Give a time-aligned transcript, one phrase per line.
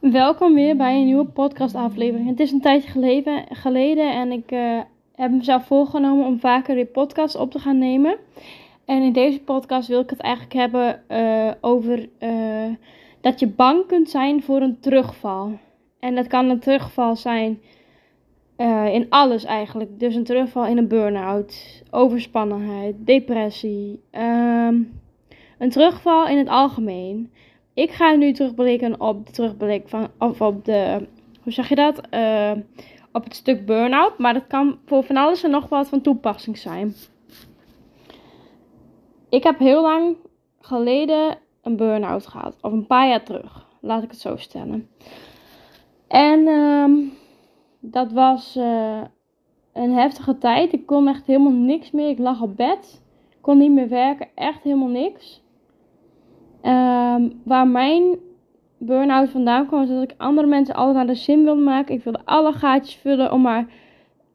[0.00, 2.28] Welkom weer bij een nieuwe podcastaflevering.
[2.28, 2.90] Het is een tijdje
[3.50, 4.80] geleden, en ik uh,
[5.14, 8.16] heb mezelf voorgenomen om vaker weer podcasts op te gaan nemen.
[8.84, 12.74] En in deze podcast wil ik het eigenlijk hebben uh, over uh,
[13.20, 15.58] dat je bang kunt zijn voor een terugval.
[15.98, 17.60] En dat kan een terugval zijn
[18.92, 20.00] in alles eigenlijk.
[20.00, 25.00] Dus een terugval in een burn-out, overspannenheid, depressie, um,
[25.58, 27.32] een terugval in het algemeen.
[27.78, 31.06] Ik ga nu terugblikken op de terugblik van, of op de,
[31.42, 32.00] hoe zeg je dat?
[32.10, 32.52] Uh,
[33.12, 34.18] op het stuk burn-out.
[34.18, 36.94] Maar dat kan voor van alles en nog wat van toepassing zijn.
[39.28, 40.16] Ik heb heel lang
[40.60, 42.56] geleden een burn-out gehad.
[42.60, 43.66] Of een paar jaar terug.
[43.80, 44.88] Laat ik het zo stellen.
[46.08, 47.12] En um,
[47.80, 49.02] dat was uh,
[49.72, 50.72] een heftige tijd.
[50.72, 52.08] Ik kon echt helemaal niks meer.
[52.08, 53.02] Ik lag op bed.
[53.40, 54.28] Kon niet meer werken.
[54.34, 55.46] Echt helemaal niks.
[56.68, 58.18] Um, waar mijn
[58.78, 61.94] burn-out vandaan kwam, was dat ik andere mensen altijd naar de zin wilde maken.
[61.94, 63.66] Ik wilde alle gaatjes vullen om maar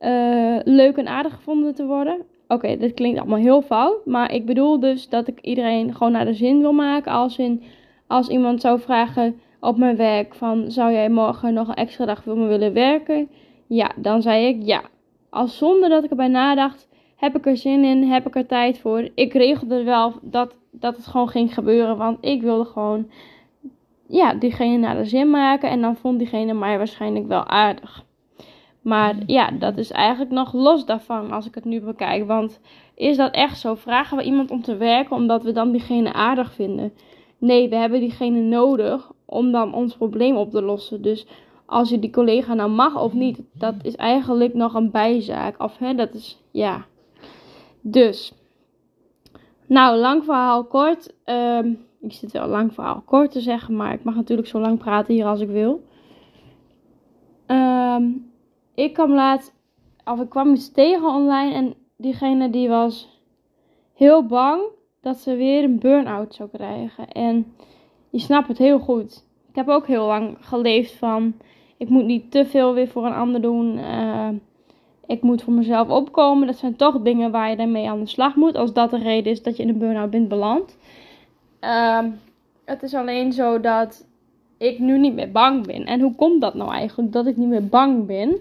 [0.00, 2.14] uh, leuk en aardig gevonden te worden.
[2.14, 4.06] Oké, okay, dit klinkt allemaal heel fout.
[4.06, 7.12] Maar ik bedoel dus dat ik iedereen gewoon naar de zin wil maken.
[7.12, 7.62] Als, in,
[8.06, 10.70] als iemand zou vragen op mijn werk van...
[10.70, 13.28] Zou jij morgen nog een extra dag voor me willen werken?
[13.66, 14.82] Ja, dan zei ik ja.
[15.30, 16.88] Als zonder dat ik erbij nadacht...
[17.22, 18.02] Heb ik er zin in?
[18.02, 19.08] Heb ik er tijd voor?
[19.14, 21.96] Ik regelde wel dat dat het gewoon ging gebeuren.
[21.96, 23.10] Want ik wilde gewoon,
[24.06, 25.70] ja, diegene naar de zin maken.
[25.70, 28.04] En dan vond diegene mij waarschijnlijk wel aardig.
[28.80, 32.26] Maar ja, dat is eigenlijk nog los daarvan als ik het nu bekijk.
[32.26, 32.60] Want
[32.94, 33.74] is dat echt zo?
[33.74, 36.92] Vragen we iemand om te werken omdat we dan diegene aardig vinden?
[37.38, 41.02] Nee, we hebben diegene nodig om dan ons probleem op te lossen.
[41.02, 41.26] Dus
[41.66, 45.62] als je die collega nou mag of niet, dat is eigenlijk nog een bijzaak.
[45.62, 46.90] Of hè, dat is ja.
[47.82, 48.32] Dus
[49.66, 51.14] nou, lang verhaal kort.
[51.24, 54.78] Um, ik zit wel lang verhaal kort te zeggen, maar ik mag natuurlijk zo lang
[54.78, 55.82] praten hier als ik wil.
[57.46, 58.32] Um,
[58.74, 59.54] ik kwam laat,
[60.04, 63.20] of ik kwam iets tegen online en diegene die was
[63.94, 64.62] heel bang
[65.00, 67.08] dat ze weer een burn-out zou krijgen.
[67.08, 67.54] En
[68.10, 69.26] je snapt het heel goed.
[69.48, 71.34] Ik heb ook heel lang geleefd van,
[71.76, 73.78] ik moet niet te veel weer voor een ander doen.
[73.78, 74.28] Uh,
[75.06, 76.46] ik moet voor mezelf opkomen.
[76.46, 78.56] Dat zijn toch dingen waar je daarmee aan de slag moet.
[78.56, 80.76] Als dat de reden is dat je in een burn-out bent beland.
[81.60, 82.20] Um,
[82.64, 84.06] het is alleen zo dat
[84.58, 85.84] ik nu niet meer bang ben.
[85.84, 88.38] En hoe komt dat nou eigenlijk dat ik niet meer bang ben?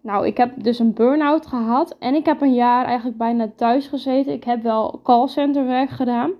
[0.00, 1.96] Nou, ik heb dus een burn-out gehad.
[1.98, 4.32] En ik heb een jaar eigenlijk bijna thuis gezeten.
[4.32, 6.30] Ik heb wel callcenter werk gedaan.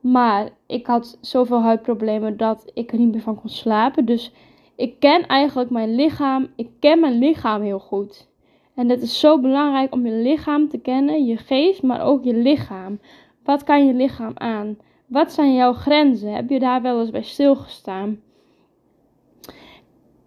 [0.00, 4.04] Maar ik had zoveel huidproblemen dat ik er niet meer van kon slapen.
[4.04, 4.32] Dus
[4.76, 6.48] ik ken eigenlijk mijn lichaam.
[6.56, 8.28] Ik ken mijn lichaam heel goed.
[8.76, 12.34] En het is zo belangrijk om je lichaam te kennen, je geest, maar ook je
[12.34, 12.98] lichaam.
[13.44, 14.78] Wat kan je lichaam aan?
[15.06, 16.34] Wat zijn jouw grenzen?
[16.34, 18.20] Heb je daar wel eens bij stilgestaan?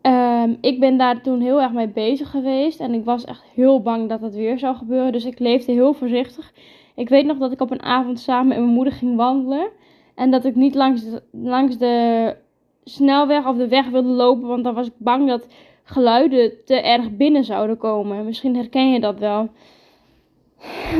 [0.02, 3.82] Um, ik ben daar toen heel erg mee bezig geweest en ik was echt heel
[3.82, 5.12] bang dat het weer zou gebeuren.
[5.12, 6.54] Dus ik leefde heel voorzichtig.
[6.96, 9.70] Ik weet nog dat ik op een avond samen met mijn moeder ging wandelen.
[10.16, 12.36] En dat ik niet langs langs de
[12.84, 15.48] snelweg of de weg wilde lopen, want dan was ik bang dat
[15.90, 18.26] geluiden te erg binnen zouden komen.
[18.26, 19.50] Misschien herken je dat wel.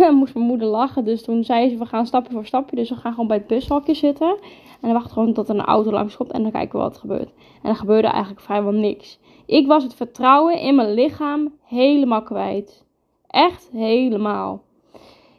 [0.20, 2.76] Moest mijn moeder lachen, dus toen zei ze: We gaan stapje voor stapje.
[2.76, 4.30] Dus we gaan gewoon bij het bushokje zitten.
[4.82, 6.94] En dan wachten gewoon tot er een auto langs komt en dan kijken we wat
[6.94, 7.30] er gebeurt.
[7.64, 9.20] En er gebeurde eigenlijk vrijwel niks.
[9.46, 12.86] Ik was het vertrouwen in mijn lichaam helemaal kwijt.
[13.28, 14.62] Echt helemaal.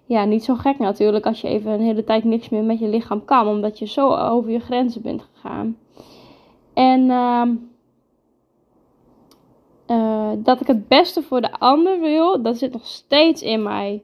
[0.05, 2.89] Ja, niet zo gek natuurlijk als je even een hele tijd niks meer met je
[2.89, 5.77] lichaam kan, omdat je zo over je grenzen bent gegaan.
[6.75, 7.01] En.
[7.01, 7.43] Uh,
[9.91, 14.03] uh, dat ik het beste voor de ander wil, dat zit nog steeds in mij.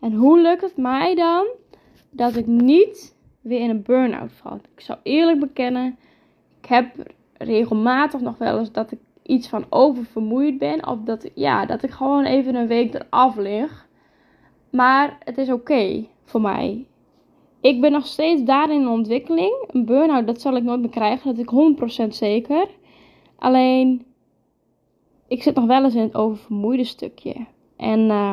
[0.00, 1.46] En hoe lukt het mij dan
[2.10, 4.60] dat ik niet weer in een burn-out val?
[4.74, 5.98] Ik zou eerlijk bekennen,
[6.60, 10.86] ik heb regelmatig nog wel eens dat ik iets van oververmoeid ben.
[10.86, 13.86] Of dat, ja, dat ik gewoon even een week eraf lig.
[14.70, 16.86] Maar het is oké voor mij.
[17.60, 19.64] Ik ben nog steeds daarin in ontwikkeling.
[19.66, 21.34] Een burn-out, dat zal ik nooit meer krijgen.
[21.34, 22.66] Dat ik 100% zeker.
[23.38, 24.06] Alleen,
[25.28, 27.34] ik zit nog wel eens in het oververmoeide stukje.
[27.76, 28.32] En uh,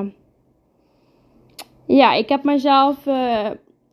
[1.85, 3.49] ja, ik heb mezelf uh,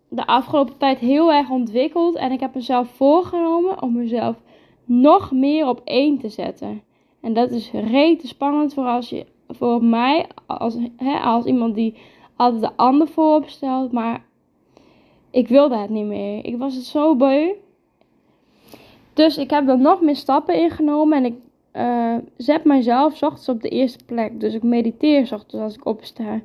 [0.09, 2.17] de afgelopen tijd heel erg ontwikkeld.
[2.17, 4.37] En ik heb mezelf voorgenomen om mezelf
[4.85, 6.83] nog meer op één te zetten.
[7.21, 11.95] En dat is rete spannend voor, als je, voor mij, als, hè, als iemand die
[12.37, 13.93] altijd de ander voorop stelt.
[13.93, 14.25] Maar
[15.31, 16.45] ik wilde het niet meer.
[16.45, 17.53] Ik was het zo beu.
[19.13, 21.19] Dus ik heb er nog meer stappen ingenomen.
[21.19, 21.35] En ik
[21.77, 24.41] uh, zet mijzelf ochtends op de eerste plek.
[24.41, 26.41] Dus ik mediteer ochtends als ik opsta.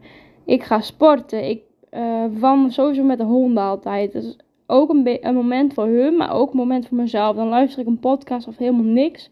[0.46, 1.50] Ik ga sporten.
[1.50, 4.12] Ik uh, wandel sowieso met de honden altijd.
[4.12, 4.38] Dus
[4.68, 7.36] ook een, moment voor hun, maar ook een moment voor mezelf.
[7.36, 9.30] Dan luister ik een podcast of helemaal niks.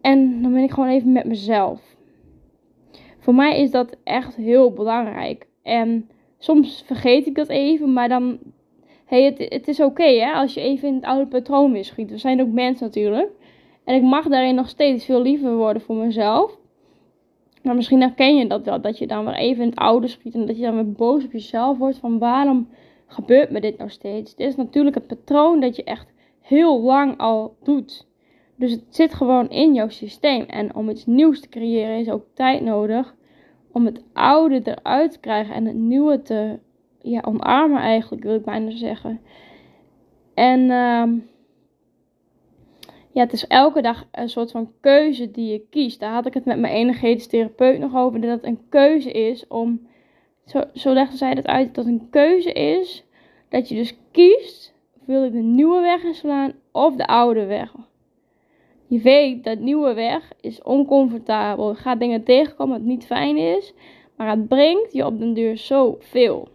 [0.00, 1.80] En dan ben ik gewoon even met mezelf.
[3.18, 5.46] Voor mij is dat echt heel belangrijk.
[5.62, 6.08] En
[6.38, 8.38] soms vergeet ik dat even, maar dan.
[9.04, 11.92] Hey, het, het is oké hè, als je even in het oude patroon weer.
[11.96, 13.30] We zijn ook mensen natuurlijk.
[13.90, 16.58] En ik mag daarin nog steeds veel liever worden voor mezelf.
[17.62, 20.34] Maar misschien herken je dat wel, dat je dan weer even in het oude schiet
[20.34, 22.68] en dat je dan weer boos op jezelf wordt van waarom
[23.06, 24.34] gebeurt me dit nou steeds?
[24.34, 28.06] Dit is natuurlijk het patroon dat je echt heel lang al doet.
[28.56, 30.44] Dus het zit gewoon in jouw systeem.
[30.44, 33.14] En om iets nieuws te creëren is ook tijd nodig
[33.72, 36.58] om het oude eruit te krijgen en het nieuwe te
[37.00, 39.20] ja, omarmen eigenlijk, wil ik bijna zeggen.
[40.34, 41.02] En uh,
[43.12, 46.00] ja, het is elke dag een soort van keuze die je kiest.
[46.00, 48.20] Daar had ik het met mijn energetisch therapeut nog over.
[48.20, 49.86] Dat het een keuze is om,
[50.46, 53.04] zo, zo legde zij dat uit, dat een keuze is
[53.48, 54.74] dat je dus kiest,
[55.04, 57.74] wil ik de nieuwe weg inslaan of de oude weg.
[58.86, 61.68] Je weet dat nieuwe weg is oncomfortabel.
[61.68, 63.74] Je gaat dingen tegenkomen wat niet fijn is.
[64.16, 66.48] Maar het brengt je op den duur zoveel.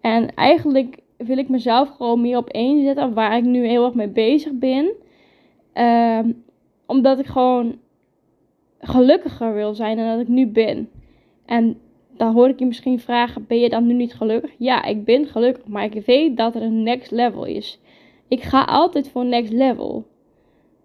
[0.00, 3.94] En eigenlijk wil ik mezelf gewoon meer op één zetten waar ik nu heel erg
[3.94, 4.92] mee bezig ben.
[5.74, 6.32] Ehm,
[6.86, 7.78] omdat ik gewoon
[8.78, 10.88] gelukkiger wil zijn dan dat ik nu ben.
[11.46, 11.78] En
[12.16, 14.50] dan hoor ik je misschien vragen: ben je dan nu niet gelukkig?
[14.58, 17.80] Ja, ik ben gelukkig, maar ik weet dat er een next level is.
[18.28, 20.04] Ik ga altijd voor next level.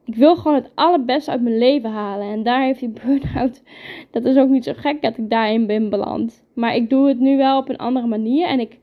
[0.05, 2.27] Ik wil gewoon het allerbeste uit mijn leven halen.
[2.31, 3.63] En daar heeft die burn-out.
[4.11, 6.45] Dat is ook niet zo gek dat ik daarin ben beland.
[6.53, 8.47] Maar ik doe het nu wel op een andere manier.
[8.47, 8.79] En ik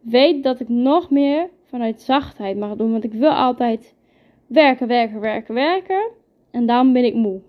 [0.00, 2.90] weet dat ik nog meer vanuit zachtheid mag doen.
[2.90, 3.94] Want ik wil altijd
[4.50, 6.10] werken, werken, werken, werken.
[6.50, 7.40] En dan ben ik moe.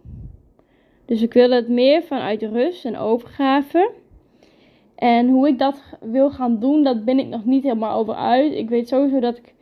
[1.06, 3.92] Dus ik wil het meer vanuit rust en overgave.
[4.95, 8.53] En hoe ik dat wil gaan doen, dat ben ik nog niet helemaal over uit.
[8.53, 9.53] Ik weet sowieso dat ik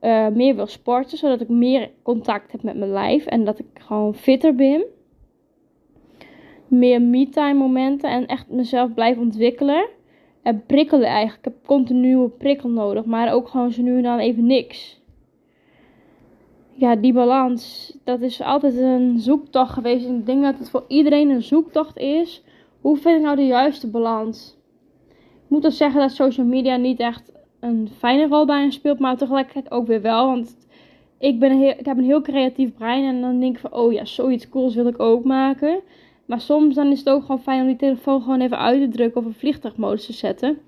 [0.00, 3.66] uh, meer wil sporten, zodat ik meer contact heb met mijn lijf en dat ik
[3.74, 4.84] gewoon fitter ben.
[6.68, 9.88] Meer me-time momenten en echt mezelf blijf ontwikkelen.
[10.42, 11.46] En prikkelen eigenlijk.
[11.46, 14.99] Ik heb continue prikkel nodig, maar ook gewoon zo nu en dan even niks
[16.80, 20.06] ja, die balans, dat is altijd een zoektocht geweest.
[20.06, 22.42] En ik denk dat het voor iedereen een zoektocht is.
[22.80, 24.56] Hoe vind ik nou de juiste balans?
[25.08, 29.16] Ik moet dus zeggen dat social media niet echt een fijne rol bij speelt, maar
[29.16, 30.26] tegelijkertijd ook weer wel.
[30.26, 30.56] Want
[31.18, 34.04] ik, ben ik heb een heel creatief brein en dan denk ik van, oh ja,
[34.04, 35.80] zoiets cools wil ik ook maken.
[36.26, 38.88] Maar soms dan is het ook gewoon fijn om die telefoon gewoon even uit te
[38.88, 40.58] drukken of een vliegtuigmodus te zetten.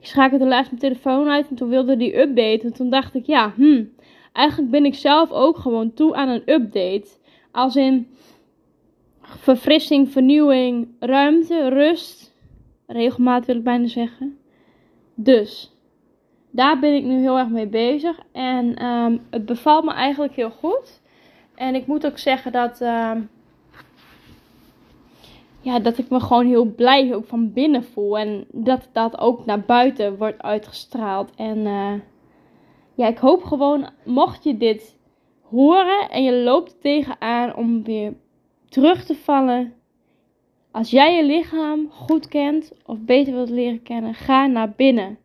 [0.00, 2.68] Ik schakelde laatst mijn telefoon uit en toen wilde die updaten.
[2.68, 3.90] En toen dacht ik, ja, hmm,
[4.32, 7.08] eigenlijk ben ik zelf ook gewoon toe aan een update.
[7.50, 8.08] Als in
[9.22, 12.34] verfrissing, vernieuwing, ruimte, rust.
[12.86, 14.38] Regelmaat wil ik bijna zeggen.
[15.14, 15.72] Dus
[16.50, 18.18] daar ben ik nu heel erg mee bezig.
[18.32, 21.00] En ehm, het bevalt me eigenlijk heel goed.
[21.54, 23.20] En ik moet ook zeggen dat, ehm,
[25.60, 28.18] ja, dat ik me gewoon heel blij ook van binnen voel.
[28.18, 31.30] En dat dat ook naar buiten wordt uitgestraald.
[31.36, 31.92] En uh,
[33.00, 34.98] ja, ik hoop gewoon, mocht je dit
[35.42, 38.14] horen en je loopt tegenaan om weer
[38.68, 39.74] terug te vallen.
[40.70, 45.18] Als jij je lichaam goed kent of beter wilt leren kennen, ga naar binnen.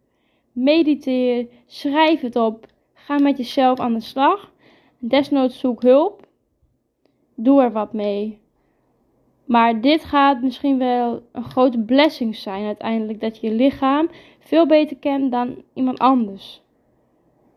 [0.51, 4.51] Mediteer, schrijf het op, ga met jezelf aan de slag.
[4.98, 6.28] Desnoods zoek hulp.
[7.36, 8.39] Doe er wat mee.
[9.45, 13.19] Maar dit gaat misschien wel een grote blessing zijn uiteindelijk.
[13.21, 14.09] Dat je je lichaam
[14.40, 16.64] veel beter kent dan iemand anders.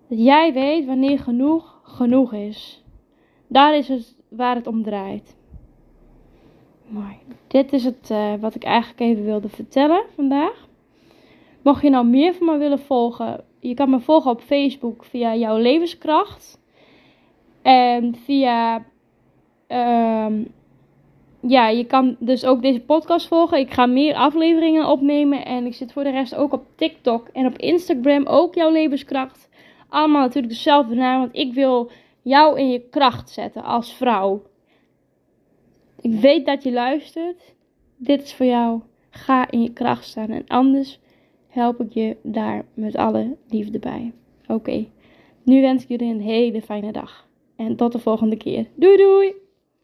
[0.08, 2.82] Dat jij weet wanneer genoeg genoeg is.
[3.46, 5.36] Daar is het waar het om draait.
[6.86, 7.16] Mooi.
[7.46, 10.68] Dit is het uh, wat ik eigenlijk even wilde vertellen vandaag.
[11.62, 15.34] Mocht je nou meer van me willen volgen, je kan me volgen op Facebook via
[15.34, 16.60] jouw levenskracht.
[17.62, 18.84] En via.
[19.68, 20.46] Um,
[21.40, 23.58] ja, je kan dus ook deze podcast volgen.
[23.58, 25.44] Ik ga meer afleveringen opnemen.
[25.44, 29.47] En ik zit voor de rest ook op TikTok en op Instagram ook jouw levenskracht.
[29.88, 31.90] Allemaal natuurlijk dezelfde naam, want ik wil
[32.22, 34.42] jou in je kracht zetten als vrouw.
[36.00, 37.54] Ik weet dat je luistert.
[37.96, 38.80] Dit is voor jou.
[39.10, 40.98] Ga in je kracht staan en anders
[41.48, 44.12] help ik je daar met alle liefde bij.
[44.46, 44.86] Oké,
[45.42, 47.26] nu wens ik jullie een hele fijne dag.
[47.56, 48.66] En tot de volgende keer.
[48.74, 49.47] Doei doei!